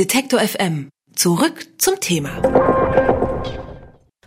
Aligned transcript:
Detektor 0.00 0.40
FM. 0.40 0.88
Zurück 1.14 1.66
zum 1.76 2.00
Thema. 2.00 2.40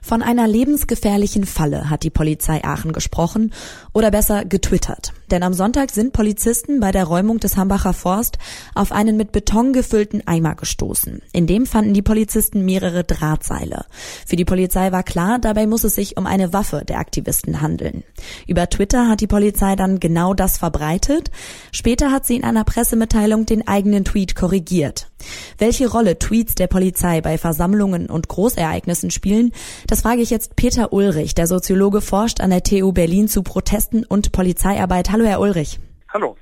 Von 0.04 0.22
einer 0.22 0.48
lebensgefährlichen 0.48 1.48
Falle 1.48 1.90
hat 1.90 2.04
die 2.04 2.12
Polizei 2.12 2.64
Aachen 2.64 2.94
gesprochen 2.94 3.52
oder 3.92 4.12
besser 4.12 4.46
getwittert. 4.46 5.14
Denn 5.34 5.42
am 5.42 5.56
Sonntag 5.56 5.90
sind 5.90 6.14
Polizisten 6.14 6.80
bei 6.80 6.92
der 6.92 7.06
Räumung 7.06 7.40
des 7.40 7.58
Hambacher 7.58 7.94
Forst 7.94 8.38
auf 8.76 8.92
einen 8.92 9.18
mit 9.18 9.32
Beton 9.32 9.74
gefüllten 9.74 10.22
Eimer 10.28 10.54
gestoßen. 10.54 11.24
In 11.32 11.48
dem 11.48 11.66
fanden 11.66 11.96
die 11.96 12.04
Polizisten 12.04 12.64
mehrere 12.64 13.04
Drahtseile. 13.04 13.86
Für 14.28 14.36
die 14.36 14.46
Polizei 14.46 14.92
war 14.92 15.02
klar, 15.02 15.40
dabei 15.40 15.66
muss 15.66 15.86
es 15.86 15.96
sich 15.96 16.18
um 16.18 16.28
eine 16.28 16.54
Waffe 16.54 16.84
der 16.88 17.00
Aktivisten 17.00 17.62
handeln. 17.62 18.04
Über 18.46 18.70
Twitter 18.70 19.10
hat 19.10 19.22
die 19.22 19.28
Polizei 19.28 19.76
dann 19.76 20.00
genau 20.00 20.36
das 20.36 20.60
verbreitet. 20.60 21.32
Später 21.72 22.12
hat 22.12 22.28
sie 22.28 22.36
in 22.36 22.44
einer 22.44 22.64
Pressemitteilung 22.64 23.48
den 23.48 23.68
eigenen 23.68 24.06
Tweet 24.06 24.36
korrigiert. 24.36 25.10
Welche 25.58 25.90
Rolle 25.90 26.20
Tweets 26.20 26.56
der 26.56 26.68
Polizei 26.68 27.22
bei 27.22 27.38
Versammlungen 27.38 28.10
und 28.10 28.28
Großereignissen 28.28 29.12
spielen, 29.12 29.52
das 29.88 30.02
frage 30.02 30.22
ich 30.22 30.30
jetzt 30.30 30.56
Peter 30.56 30.94
Ulrich. 30.94 31.36
Der 31.36 31.48
Soziologe 31.48 32.02
forscht 32.02 32.42
an 32.42 32.50
der 32.50 32.64
TU 32.64 32.92
Berlin 32.92 33.28
zu 33.28 33.44
Protesten 33.44 34.04
und 34.04 34.32
Polizeiarbeit. 34.32 35.12
Hallo, 35.12 35.23
Herr 35.28 35.40
Ulrich. 35.40 35.80
Hallo. 36.14 36.36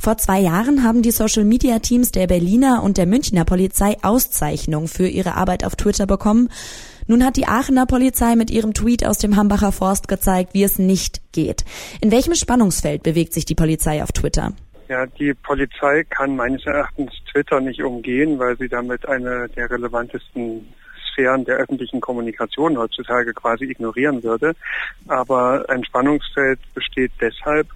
Vor 0.00 0.16
zwei 0.18 0.40
Jahren 0.40 0.82
haben 0.82 1.02
die 1.02 1.10
Social-Media-Teams 1.10 2.12
der 2.12 2.26
Berliner 2.26 2.82
und 2.82 2.96
der 2.96 3.06
Münchner 3.06 3.44
Polizei 3.44 3.96
Auszeichnung 4.02 4.88
für 4.88 5.06
ihre 5.06 5.34
Arbeit 5.34 5.64
auf 5.64 5.76
Twitter 5.76 6.06
bekommen. 6.06 6.48
Nun 7.06 7.24
hat 7.24 7.36
die 7.36 7.46
Aachener 7.46 7.86
Polizei 7.86 8.36
mit 8.36 8.50
ihrem 8.50 8.74
Tweet 8.74 9.04
aus 9.04 9.18
dem 9.18 9.36
Hambacher 9.36 9.72
Forst 9.72 10.08
gezeigt, 10.08 10.54
wie 10.54 10.62
es 10.62 10.78
nicht 10.78 11.20
geht. 11.32 11.64
In 12.00 12.10
welchem 12.10 12.34
Spannungsfeld 12.34 13.02
bewegt 13.02 13.32
sich 13.32 13.44
die 13.44 13.54
Polizei 13.54 14.02
auf 14.02 14.12
Twitter? 14.12 14.52
Ja, 14.88 15.06
die 15.06 15.34
Polizei 15.34 16.04
kann 16.04 16.36
meines 16.36 16.66
Erachtens 16.66 17.12
Twitter 17.30 17.60
nicht 17.60 17.82
umgehen, 17.82 18.38
weil 18.38 18.56
sie 18.58 18.68
damit 18.68 19.08
eine 19.08 19.48
der 19.48 19.70
relevantesten 19.70 20.66
Sphären 21.12 21.44
der 21.44 21.56
öffentlichen 21.56 22.00
Kommunikation 22.00 22.78
heutzutage 22.78 23.32
quasi 23.32 23.64
ignorieren 23.64 24.22
würde. 24.22 24.54
Aber 25.08 25.64
ein 25.68 25.84
Spannungsfeld 25.84 26.58
besteht 26.74 27.12
deshalb, 27.20 27.68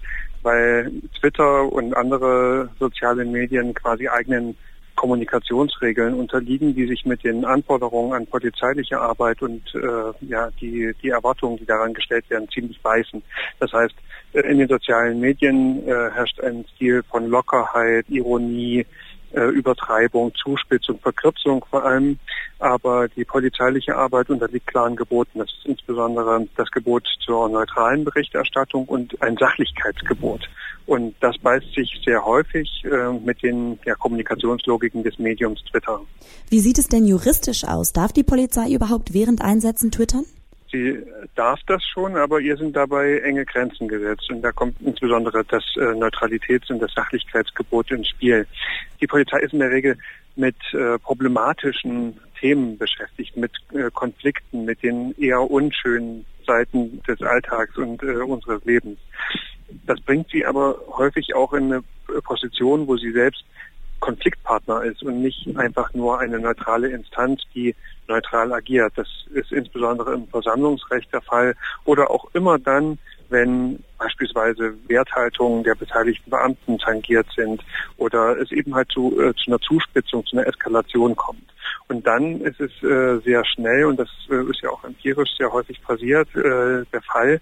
weil 0.43 0.91
Twitter 1.19 1.71
und 1.71 1.95
andere 1.95 2.69
soziale 2.79 3.25
Medien 3.25 3.73
quasi 3.73 4.07
eigenen 4.07 4.55
Kommunikationsregeln 4.97 6.15
unterliegen, 6.15 6.75
die 6.75 6.87
sich 6.87 7.05
mit 7.05 7.23
den 7.23 7.45
Anforderungen 7.45 8.13
an 8.13 8.27
polizeiliche 8.27 8.99
Arbeit 8.99 9.41
und 9.41 9.63
äh, 9.75 10.25
ja 10.25 10.49
die 10.59 10.93
die 11.01 11.09
Erwartungen, 11.09 11.57
die 11.57 11.65
daran 11.65 11.93
gestellt 11.93 12.29
werden, 12.29 12.49
ziemlich 12.49 12.81
beißen. 12.81 13.21
Das 13.59 13.71
heißt, 13.71 13.95
äh, 14.33 14.41
in 14.41 14.57
den 14.57 14.67
sozialen 14.67 15.19
Medien 15.19 15.87
äh, 15.87 16.09
herrscht 16.11 16.41
ein 16.41 16.65
Stil 16.75 17.03
von 17.03 17.27
Lockerheit, 17.27 18.09
Ironie, 18.09 18.85
Übertreibung, 19.45 20.33
Zuspitzung, 20.35 20.99
Verkürzung 20.99 21.65
vor 21.69 21.83
allem. 21.83 22.19
Aber 22.59 23.07
die 23.07 23.23
polizeiliche 23.25 23.95
Arbeit 23.95 24.29
unterliegt 24.29 24.67
klaren 24.67 24.95
Geboten. 24.95 25.39
Das 25.39 25.49
ist 25.49 25.65
insbesondere 25.65 26.47
das 26.55 26.69
Gebot 26.71 27.07
zur 27.25 27.49
neutralen 27.49 28.03
Berichterstattung 28.03 28.85
und 28.85 29.21
ein 29.21 29.37
Sachlichkeitsgebot. 29.37 30.47
Und 30.87 31.15
das 31.19 31.37
beißt 31.37 31.73
sich 31.75 32.01
sehr 32.05 32.23
häufig 32.23 32.83
äh, 32.85 33.11
mit 33.11 33.43
den 33.43 33.77
ja, 33.85 33.93
Kommunikationslogiken 33.95 35.03
des 35.03 35.19
Mediums 35.19 35.61
Twitter. 35.65 35.99
Wie 36.49 36.59
sieht 36.59 36.77
es 36.77 36.87
denn 36.87 37.05
juristisch 37.05 37.65
aus? 37.65 37.91
Darf 37.91 38.13
die 38.13 38.23
Polizei 38.23 38.71
überhaupt 38.71 39.13
während 39.13 39.41
Einsätzen 39.41 39.91
twittern? 39.91 40.23
Sie 40.77 41.03
darf 41.35 41.59
das 41.65 41.83
schon, 41.83 42.15
aber 42.15 42.39
ihr 42.39 42.55
sind 42.55 42.75
dabei 42.75 43.19
enge 43.19 43.45
Grenzen 43.45 43.87
gesetzt. 43.87 44.29
Und 44.29 44.41
da 44.41 44.51
kommt 44.51 44.79
insbesondere 44.81 45.43
das 45.43 45.63
äh, 45.75 45.93
Neutralitäts- 45.95 46.71
und 46.71 46.79
das 46.79 46.93
Sachlichkeitsgebot 46.93 47.89
ins 47.91 48.09
Spiel. 48.09 48.45
Die 49.01 49.07
Polizei 49.07 49.39
ist 49.39 49.53
in 49.53 49.59
der 49.59 49.71
Regel 49.71 49.97
mit 50.35 50.55
äh, 50.73 50.99
problematischen 50.99 52.19
Themen 52.39 52.77
beschäftigt, 52.77 53.35
mit 53.35 53.51
äh, 53.73 53.89
Konflikten, 53.91 54.65
mit 54.65 54.83
den 54.83 55.15
eher 55.17 55.41
unschönen 55.49 56.25
Seiten 56.45 57.01
des 57.07 57.21
Alltags 57.21 57.75
und 57.77 58.03
unseres 58.03 58.63
Lebens. 58.63 58.99
Das 59.85 59.99
bringt 60.01 60.29
sie 60.29 60.45
aber 60.45 60.79
häufig 60.95 61.33
auch 61.35 61.53
in 61.53 61.73
eine 61.73 61.83
Position, 62.21 62.87
wo 62.87 62.95
sie 62.97 63.11
selbst 63.11 63.43
Konfliktpartner 63.99 64.83
ist 64.83 65.03
und 65.03 65.21
nicht 65.21 65.47
einfach 65.57 65.93
nur 65.93 66.19
eine 66.19 66.39
neutrale 66.39 66.89
Instanz, 66.89 67.41
die 67.53 67.75
neutral 68.07 68.53
agiert. 68.53 68.93
Das 68.95 69.07
ist 69.33 69.51
insbesondere 69.51 70.13
im 70.13 70.27
Versammlungsrecht 70.27 71.11
der 71.11 71.21
Fall 71.21 71.55
oder 71.85 72.09
auch 72.09 72.33
immer 72.33 72.57
dann, 72.57 72.97
wenn 73.29 73.83
beispielsweise 73.97 74.73
Werthaltungen 74.87 75.63
der 75.63 75.75
beteiligten 75.75 76.29
Beamten 76.29 76.77
tangiert 76.77 77.27
sind 77.35 77.61
oder 77.97 78.37
es 78.37 78.51
eben 78.51 78.73
halt 78.73 78.89
zu, 78.91 79.19
äh, 79.19 79.33
zu 79.35 79.51
einer 79.51 79.59
Zuspitzung, 79.59 80.25
zu 80.25 80.37
einer 80.37 80.47
Eskalation 80.47 81.15
kommt. 81.15 81.43
Und 81.89 82.05
dann 82.05 82.41
ist 82.41 82.59
es 82.59 82.71
äh, 82.83 83.19
sehr 83.19 83.43
schnell, 83.45 83.85
und 83.85 83.99
das 83.99 84.09
äh, 84.29 84.49
ist 84.49 84.61
ja 84.61 84.69
auch 84.69 84.83
empirisch 84.83 85.29
sehr 85.37 85.51
häufig 85.51 85.81
passiert, 85.81 86.27
äh, 86.35 86.85
der 86.91 87.01
Fall, 87.01 87.41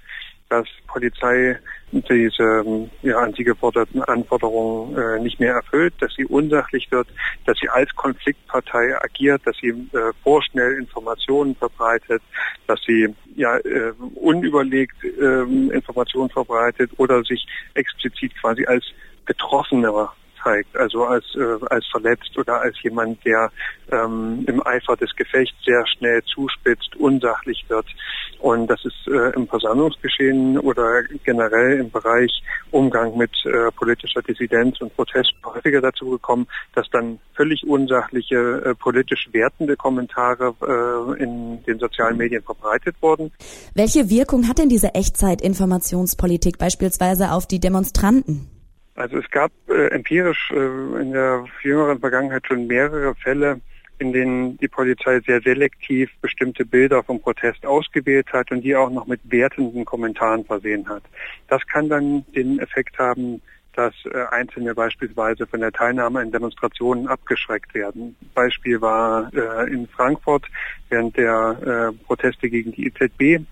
dass 0.49 0.67
Polizei 0.87 1.59
diese 1.91 2.89
ja, 3.01 3.17
an 3.17 3.33
sie 3.33 3.43
geforderten 3.43 4.01
Anforderungen 4.03 4.97
äh, 4.97 5.19
nicht 5.19 5.39
mehr 5.39 5.53
erfüllt, 5.53 5.93
dass 5.99 6.13
sie 6.15 6.25
unsachlich 6.25 6.91
wird, 6.91 7.07
dass 7.45 7.57
sie 7.59 7.69
als 7.69 7.93
Konfliktpartei 7.95 8.95
agiert, 9.01 9.41
dass 9.45 9.55
sie 9.57 9.69
äh, 9.69 10.11
vorschnell 10.23 10.73
Informationen 10.73 11.55
verbreitet, 11.55 12.21
dass 12.67 12.79
sie 12.85 13.15
ja 13.35 13.57
äh, 13.57 13.93
unüberlegt 14.15 15.03
äh, 15.03 15.41
Informationen 15.73 16.29
verbreitet 16.29 16.91
oder 16.97 17.23
sich 17.23 17.45
explizit 17.73 18.33
quasi 18.39 18.65
als 18.65 18.83
Betroffener 19.25 20.13
zeigt, 20.45 20.77
also 20.77 21.03
als, 21.05 21.25
äh, 21.35 21.65
als 21.69 21.85
verletzt 21.87 22.37
oder 22.37 22.61
als 22.61 22.81
jemand, 22.83 23.25
der 23.25 23.51
ähm, 23.91 24.45
im 24.47 24.65
Eifer 24.65 24.95
des 24.95 25.13
Gefechts 25.15 25.55
sehr 25.65 25.83
schnell 25.87 26.21
zuspitzt, 26.23 26.95
unsachlich 26.97 27.65
wird. 27.67 27.85
Und 28.39 28.67
das 28.67 28.83
ist 28.85 29.07
äh, 29.07 29.31
im 29.35 29.47
Versammlungsgeschehen 29.47 30.59
oder 30.59 31.03
generell 31.23 31.79
im 31.79 31.89
Bereich 31.89 32.31
Umgang 32.71 33.17
mit 33.17 33.31
äh, 33.45 33.71
politischer 33.71 34.21
Dissidenz 34.21 34.79
und 34.81 34.95
Protest 34.95 35.33
häufiger 35.43 35.81
dazu 35.81 36.11
gekommen, 36.11 36.47
dass 36.75 36.87
dann 36.91 37.19
völlig 37.33 37.65
unsachliche, 37.67 38.35
äh, 38.35 38.75
politisch 38.75 39.29
wertende 39.31 39.75
Kommentare 39.75 40.53
äh, 40.61 41.23
in 41.23 41.63
den 41.63 41.79
sozialen 41.79 42.17
Medien 42.17 42.43
verbreitet 42.43 42.95
wurden. 43.01 43.31
Welche 43.73 44.09
Wirkung 44.09 44.47
hat 44.47 44.59
denn 44.59 44.69
diese 44.69 44.93
Echtzeit-Informationspolitik 44.93 46.57
beispielsweise 46.57 47.31
auf 47.31 47.47
die 47.47 47.59
Demonstranten? 47.59 48.54
Also 48.95 49.17
es 49.17 49.29
gab 49.29 49.51
äh, 49.69 49.87
empirisch 49.87 50.51
äh, 50.51 50.55
in 50.55 51.11
der 51.11 51.45
jüngeren 51.61 51.99
Vergangenheit 51.99 52.47
schon 52.47 52.65
mehrere 52.65 53.13
Fälle, 53.15 53.59
in 53.99 54.13
denen 54.13 54.57
die 54.57 54.67
Polizei 54.67 55.19
sehr 55.21 55.41
selektiv 55.41 56.09
bestimmte 56.21 56.65
Bilder 56.65 57.03
vom 57.03 57.21
Protest 57.21 57.65
ausgewählt 57.65 58.31
hat 58.31 58.51
und 58.51 58.61
die 58.61 58.75
auch 58.75 58.89
noch 58.89 59.05
mit 59.05 59.19
wertenden 59.25 59.85
Kommentaren 59.85 60.45
versehen 60.45 60.87
hat. 60.87 61.03
Das 61.47 61.65
kann 61.67 61.89
dann 61.89 62.25
den 62.33 62.59
Effekt 62.59 62.97
haben, 62.97 63.41
dass 63.73 63.93
äh, 64.05 64.25
Einzelne 64.31 64.73
beispielsweise 64.73 65.45
von 65.45 65.59
der 65.59 65.73
Teilnahme 65.73 66.21
an 66.21 66.31
Demonstrationen 66.31 67.07
abgeschreckt 67.07 67.73
werden. 67.73 68.15
Beispiel 68.33 68.79
war 68.79 69.29
äh, 69.33 69.71
in 69.71 69.87
Frankfurt 69.87 70.45
während 70.89 71.17
der 71.17 71.91
äh, 71.93 72.05
Proteste 72.05 72.49
gegen 72.49 72.71
die 72.71 72.87
EZB 72.87 73.45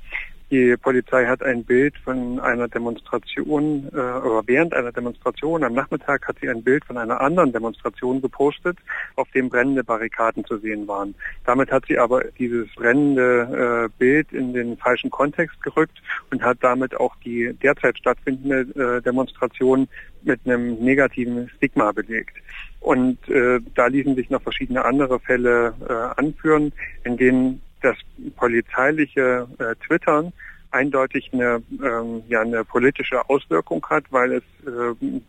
die 0.53 0.78
Polizei 0.78 1.25
hat 1.25 1.41
ein 1.41 1.64
Bild 1.64 1.97
von 1.97 2.40
einer 2.40 2.68
Demonstration, 2.68 3.90
äh, 3.91 3.97
oder 3.97 4.44
während 4.46 4.72
einer 4.75 4.91
Demonstration 4.91 5.64
am 5.64 5.74
Nachmittag 5.74 6.28
hat 6.28 6.38
sie 6.40 6.47
ein 6.47 6.62
Bild 6.62 6.86
von 6.86 7.00
einer 7.00 7.19
anderen 7.22 7.52
Demonstration 7.52 8.22
gepostet, 8.22 8.78
auf 9.16 9.28
dem 9.31 9.50
brennende 9.50 9.84
Barrikaden 9.84 10.46
zu 10.46 10.59
sehen 10.59 10.88
waren. 10.88 11.16
Damit 11.44 11.72
hat 11.72 11.86
sie 11.88 11.97
aber 11.97 12.24
dieses 12.38 12.68
brennende 12.75 13.90
äh, 13.90 13.97
Bild 13.97 14.31
in 14.31 14.53
den 14.53 14.78
falschen 14.78 15.09
Kontext 15.09 15.59
gerückt 15.63 16.00
und 16.30 16.44
hat 16.44 16.59
damit 16.62 16.96
auch 17.00 17.16
die 17.25 17.52
derzeit 17.63 17.97
stattfindende 17.97 18.59
äh, 18.80 19.02
Demonstration 19.02 19.88
mit 20.22 20.40
einem 20.46 20.75
negativen 20.75 21.50
Stigma 21.58 21.92
belegt. 21.94 22.38
Und 22.80 23.18
äh, 23.28 23.59
da 23.74 23.88
ließen 23.88 24.13
sich 24.13 24.30
noch 24.30 24.44
verschiedene 24.44 24.86
andere 24.86 25.19
Fälle 25.19 25.74
äh, 25.90 26.19
anführen, 26.22 26.74
in 27.06 27.18
denen 27.18 27.62
das 27.83 27.97
polizeiliche 28.35 29.47
äh, 29.59 29.75
Twittern 29.85 30.33
eindeutig 30.71 31.30
eine, 31.33 31.62
ähm, 31.83 32.24
ja, 32.27 32.41
eine 32.41 32.65
politische 32.65 33.30
Auswirkung 33.30 33.85
hat, 33.89 34.06
weil 34.09 34.33
es 34.33 34.44
äh, 34.65 35.21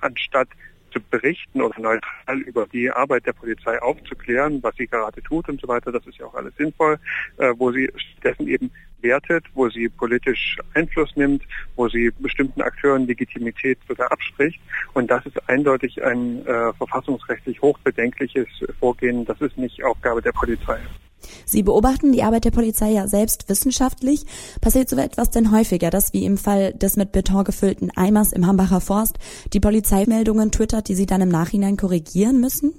anstatt 0.00 0.48
zu 0.92 1.00
berichten 1.00 1.60
oder 1.60 1.78
neutral 1.80 2.40
über 2.40 2.66
die 2.66 2.90
Arbeit 2.90 3.26
der 3.26 3.32
Polizei 3.32 3.80
aufzuklären, 3.80 4.60
was 4.62 4.74
sie 4.76 4.88
gerade 4.88 5.22
tut 5.22 5.48
und 5.48 5.60
so 5.60 5.68
weiter, 5.68 5.92
das 5.92 6.04
ist 6.06 6.18
ja 6.18 6.26
auch 6.26 6.34
alles 6.34 6.54
sinnvoll, 6.56 6.98
äh, 7.38 7.52
wo 7.56 7.70
sie 7.70 7.88
dessen 8.24 8.48
eben 8.48 8.70
wertet, 9.00 9.44
wo 9.54 9.68
sie 9.68 9.88
politisch 9.88 10.58
Einfluss 10.74 11.14
nimmt, 11.16 11.42
wo 11.76 11.88
sie 11.88 12.10
bestimmten 12.18 12.60
Akteuren 12.60 13.06
Legitimität 13.06 13.78
sogar 13.88 14.10
abspricht. 14.12 14.60
Und 14.92 15.10
das 15.10 15.24
ist 15.26 15.48
eindeutig 15.48 16.02
ein 16.02 16.44
äh, 16.44 16.72
verfassungsrechtlich 16.74 17.62
hochbedenkliches 17.62 18.48
Vorgehen. 18.78 19.24
Das 19.24 19.40
ist 19.40 19.56
nicht 19.56 19.82
Aufgabe 19.84 20.20
der 20.20 20.32
Polizei. 20.32 20.80
Sie 21.44 21.62
beobachten 21.62 22.12
die 22.12 22.22
Arbeit 22.22 22.44
der 22.44 22.50
Polizei 22.50 22.90
ja 22.90 23.06
selbst 23.06 23.48
wissenschaftlich. 23.48 24.24
Passiert 24.60 24.88
so 24.88 24.96
etwas 24.96 25.30
denn 25.30 25.52
häufiger, 25.52 25.90
dass 25.90 26.12
wie 26.12 26.24
im 26.24 26.36
Fall 26.36 26.72
des 26.74 26.96
mit 26.96 27.12
Beton 27.12 27.44
gefüllten 27.44 27.90
Eimers 27.96 28.32
im 28.32 28.46
Hambacher 28.46 28.80
Forst 28.80 29.18
die 29.52 29.60
Polizeimeldungen 29.60 30.50
twittert, 30.50 30.88
die 30.88 30.94
Sie 30.94 31.06
dann 31.06 31.20
im 31.20 31.28
Nachhinein 31.28 31.76
korrigieren 31.76 32.40
müssen? 32.40 32.72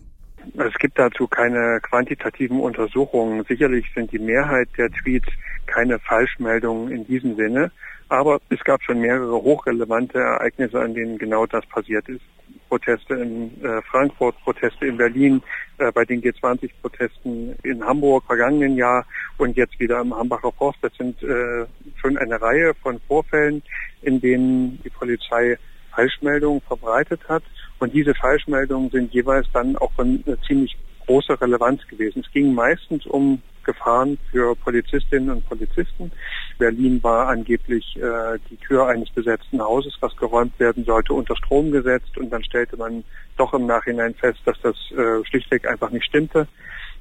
Es 0.58 0.74
gibt 0.80 0.98
dazu 0.98 1.28
keine 1.28 1.80
quantitativen 1.82 2.60
Untersuchungen. 2.60 3.44
Sicherlich 3.48 3.86
sind 3.94 4.12
die 4.12 4.20
Mehrheit 4.20 4.70
der 4.78 4.90
Tweets 4.92 5.28
keine 5.68 6.00
Falschmeldungen 6.00 6.92
in 6.92 7.06
diesem 7.06 7.36
Sinne, 7.36 7.72
aber 8.12 8.42
es 8.50 8.62
gab 8.66 8.84
schon 8.84 9.00
mehrere 9.00 9.42
hochrelevante 9.42 10.20
Ereignisse, 10.20 10.82
an 10.82 10.94
denen 10.94 11.18
genau 11.18 11.46
das 11.46 11.66
passiert 11.68 12.08
ist. 12.10 12.22
Proteste 12.68 13.14
in 13.14 13.64
äh, 13.64 13.82
Frankfurt, 13.84 14.36
Proteste 14.44 14.86
in 14.86 14.98
Berlin, 14.98 15.42
äh, 15.78 15.92
bei 15.94 16.04
den 16.04 16.22
G20-Protesten 16.22 17.56
in 17.64 17.84
Hamburg 17.86 18.26
vergangenen 18.26 18.76
Jahr 18.76 19.06
und 19.38 19.56
jetzt 19.56 19.80
wieder 19.80 20.02
im 20.02 20.14
Hambacher 20.14 20.52
Forst. 20.52 20.80
Das 20.82 20.94
sind 20.98 21.24
äh, 21.24 21.66
schon 22.02 22.18
eine 22.18 22.42
Reihe 22.42 22.74
von 22.82 23.00
Vorfällen, 23.08 23.64
in 24.02 24.20
denen 24.20 24.82
die 24.84 24.90
Polizei 24.90 25.58
Falschmeldungen 25.96 26.62
verbreitet 26.62 27.22
hat. 27.30 27.44
Und 27.80 27.94
diese 27.94 28.14
Falschmeldungen 28.14 28.90
sind 28.90 29.14
jeweils 29.14 29.48
dann 29.54 29.78
auch 29.78 29.92
von 29.94 30.22
äh, 30.28 30.36
ziemlich 30.46 30.78
großer 31.06 31.40
Relevanz 31.40 31.88
gewesen. 31.88 32.24
Es 32.26 32.32
ging 32.34 32.54
meistens 32.54 33.06
um 33.06 33.42
Gefahren 33.64 34.18
für 34.32 34.56
Polizistinnen 34.56 35.30
und 35.30 35.48
Polizisten. 35.48 36.12
Berlin 36.58 37.02
war 37.04 37.28
angeblich 37.28 37.98
äh, 37.98 38.40
die 38.50 38.58
Tür 38.58 38.88
eines 38.88 39.10
besetzten 39.10 39.62
Hauses, 39.62 39.98
was 40.00 40.16
geräumt 40.16 40.60
werden 40.60 40.86
sollte, 40.86 41.14
unter 41.14 41.36
Strom 41.36 41.72
gesetzt 41.72 42.18
und 42.18 42.30
dann 42.30 42.44
stellte 42.44 42.78
man 42.78 43.04
doch 43.38 43.54
im 43.54 43.66
Nachhinein 43.66 44.14
fest, 44.14 44.40
dass 44.46 44.60
das 44.62 44.76
äh, 44.92 45.26
schlichtweg 45.26 45.68
einfach 45.68 45.90
nicht 45.92 46.06
stimmte. 46.06 46.48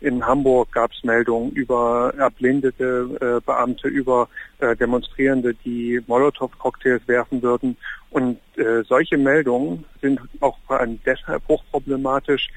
In 0.01 0.25
Hamburg 0.25 0.73
gab 0.73 0.93
es 0.93 1.05
Meldungen 1.05 1.51
über 1.53 2.15
erblindete 2.17 3.19
äh, 3.21 3.45
Beamte, 3.45 3.89
über 3.89 4.31
äh, 4.59 4.75
Demonstrierende, 4.75 5.53
die 5.53 6.01
Molotow-Cocktails 6.06 7.06
werfen 7.06 7.43
würden. 7.43 7.77
Und 8.09 8.39
äh, 8.56 8.83
solche 8.89 9.19
Meldungen 9.19 9.85
sind 10.01 10.21
auch 10.41 10.56
vor 10.67 10.81
allem 10.81 10.99
deshalb 11.05 11.47
hochproblematisch, 11.49 12.49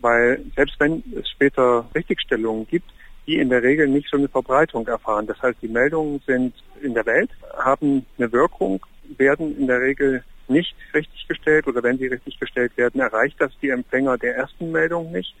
weil 0.00 0.44
selbst 0.54 0.78
wenn 0.78 1.02
es 1.18 1.28
später 1.28 1.86
Richtigstellungen 1.92 2.68
gibt, 2.68 2.90
die 3.26 3.38
in 3.38 3.48
der 3.48 3.62
Regel 3.62 3.88
nicht 3.88 4.08
so 4.10 4.16
eine 4.16 4.28
Verbreitung 4.28 4.86
erfahren. 4.86 5.26
Das 5.26 5.40
heißt, 5.42 5.58
die 5.62 5.68
Meldungen 5.68 6.20
sind 6.26 6.54
in 6.82 6.94
der 6.94 7.06
Welt, 7.06 7.30
haben 7.56 8.06
eine 8.18 8.32
Wirkung, 8.32 8.84
werden 9.16 9.56
in 9.58 9.66
der 9.66 9.80
Regel 9.80 10.24
nicht 10.48 10.74
richtiggestellt 10.94 11.66
oder 11.66 11.82
wenn 11.82 11.98
sie 11.98 12.08
richtiggestellt 12.08 12.76
werden, 12.76 13.00
erreicht 13.00 13.40
das 13.40 13.52
die 13.62 13.70
Empfänger 13.70 14.18
der 14.18 14.36
ersten 14.36 14.72
Meldung 14.72 15.12
nicht. 15.12 15.34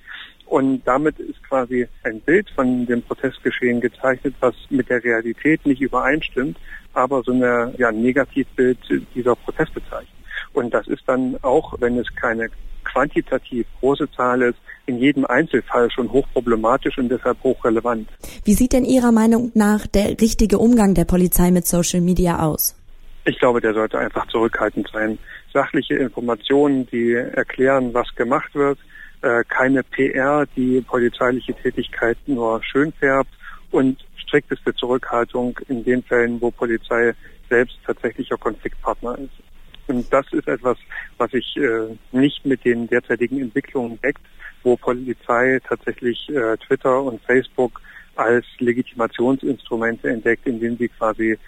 Und 0.46 0.82
damit 0.84 1.18
ist 1.18 1.42
quasi 1.44 1.88
ein 2.04 2.20
Bild 2.20 2.48
von 2.50 2.86
dem 2.86 3.02
Protestgeschehen 3.02 3.80
gezeichnet, 3.80 4.34
was 4.40 4.54
mit 4.70 4.88
der 4.88 5.02
Realität 5.02 5.64
nicht 5.66 5.80
übereinstimmt, 5.80 6.58
aber 6.92 7.22
so 7.22 7.32
eine, 7.32 7.74
ja, 7.78 7.88
ein 7.88 8.02
Negativbild 8.02 8.78
dieser 9.14 9.34
Proteste 9.34 9.80
zeichnet. 9.88 10.21
Und 10.52 10.72
das 10.72 10.86
ist 10.86 11.02
dann 11.06 11.36
auch, 11.42 11.74
wenn 11.80 11.98
es 11.98 12.06
keine 12.14 12.48
quantitativ 12.84 13.66
große 13.80 14.10
Zahl 14.12 14.42
ist, 14.42 14.58
in 14.86 14.98
jedem 14.98 15.24
Einzelfall 15.26 15.90
schon 15.90 16.10
hochproblematisch 16.10 16.98
und 16.98 17.08
deshalb 17.08 17.42
hochrelevant. 17.42 18.08
Wie 18.44 18.54
sieht 18.54 18.72
denn 18.72 18.84
Ihrer 18.84 19.12
Meinung 19.12 19.52
nach 19.54 19.86
der 19.86 20.20
richtige 20.20 20.58
Umgang 20.58 20.94
der 20.94 21.04
Polizei 21.04 21.50
mit 21.50 21.66
Social 21.66 22.00
Media 22.00 22.40
aus? 22.40 22.76
Ich 23.24 23.38
glaube, 23.38 23.60
der 23.60 23.72
sollte 23.72 23.98
einfach 23.98 24.26
zurückhaltend 24.28 24.90
sein. 24.92 25.18
Sachliche 25.52 25.94
Informationen, 25.94 26.86
die 26.88 27.12
erklären, 27.12 27.94
was 27.94 28.12
gemacht 28.16 28.52
wird, 28.54 28.78
äh, 29.22 29.44
keine 29.48 29.84
PR, 29.84 30.46
die 30.56 30.80
polizeiliche 30.80 31.54
Tätigkeit 31.54 32.18
nur 32.26 32.60
schön 32.64 32.92
färbt 32.92 33.30
und 33.70 33.98
strikteste 34.16 34.74
Zurückhaltung 34.74 35.58
in 35.68 35.84
den 35.84 36.02
Fällen, 36.02 36.40
wo 36.40 36.50
Polizei 36.50 37.12
selbst 37.48 37.78
tatsächlicher 37.86 38.36
Konfliktpartner 38.36 39.18
ist. 39.18 39.51
Und 39.92 40.10
das 40.10 40.24
ist 40.32 40.48
etwas, 40.48 40.78
was 41.18 41.30
sich 41.30 41.54
äh, 41.56 41.94
nicht 42.12 42.46
mit 42.46 42.64
den 42.64 42.88
derzeitigen 42.88 43.40
Entwicklungen 43.40 44.00
deckt, 44.00 44.22
wo 44.62 44.74
Polizei 44.76 45.60
tatsächlich 45.68 46.28
äh, 46.30 46.56
Twitter 46.56 47.02
und 47.02 47.20
Facebook 47.22 47.80
als 48.16 48.46
Legitimationsinstrumente 48.58 50.08
entdeckt, 50.08 50.46
indem 50.46 50.78
sie 50.78 50.88
quasi 50.88 51.38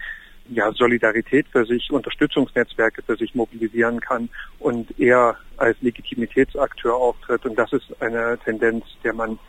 ja, 0.49 0.71
Solidarität 0.73 1.47
für 1.51 1.65
sich, 1.65 1.91
Unterstützungsnetzwerke 1.91 3.01
für 3.01 3.15
sich 3.15 3.33
mobilisieren 3.33 3.99
kann 3.99 4.29
und 4.59 4.99
eher 4.99 5.37
als 5.57 5.75
Legitimitätsakteur 5.81 6.93
auftritt. 6.95 7.45
Und 7.45 7.57
das 7.57 7.73
ist 7.73 7.99
eine 7.99 8.37
Tendenz, 8.45 8.85
der 9.03 9.13
man 9.13 9.39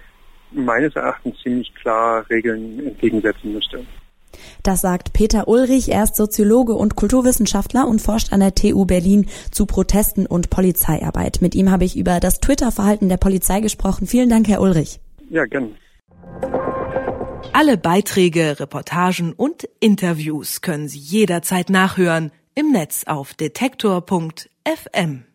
meines 0.52 0.96
Erachtens 0.96 1.38
ziemlich 1.43 1.75
klar 1.75 2.25
Regeln 2.31 2.87
entgegensetzen 2.87 3.52
müsste. 3.52 3.84
Das 4.62 4.80
sagt 4.80 5.12
Peter 5.12 5.48
Ulrich, 5.48 5.90
er 5.92 6.04
ist 6.04 6.16
Soziologe 6.16 6.74
und 6.74 6.96
Kulturwissenschaftler 6.96 7.86
und 7.86 8.00
forscht 8.00 8.32
an 8.32 8.40
der 8.40 8.54
TU 8.54 8.84
Berlin 8.84 9.26
zu 9.50 9.66
Protesten 9.66 10.26
und 10.26 10.50
Polizeiarbeit. 10.50 11.38
Mit 11.40 11.54
ihm 11.54 11.70
habe 11.70 11.84
ich 11.84 11.96
über 11.96 12.20
das 12.20 12.40
Twitter-Verhalten 12.40 13.08
der 13.08 13.18
Polizei 13.18 13.60
gesprochen. 13.60 14.06
Vielen 14.06 14.30
Dank, 14.30 14.48
Herr 14.48 14.60
Ulrich. 14.60 15.00
Ja, 15.30 15.44
gerne. 15.44 15.70
Alle 17.52 17.76
Beiträge, 17.78 18.60
Reportagen 18.60 19.32
und 19.32 19.68
Interviews 19.80 20.60
können 20.60 20.88
Sie 20.88 20.98
jederzeit 20.98 21.70
nachhören 21.70 22.30
im 22.54 22.72
Netz 22.72 23.04
auf 23.06 23.34
detektor.fm. 23.34 25.26